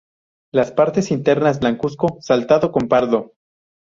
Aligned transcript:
Las 0.51 0.71
partes 0.71 1.11
internas 1.11 1.59
blancuzco, 1.59 2.17
saltado 2.21 2.71
con 2.71 2.87
pardo. 2.87 3.33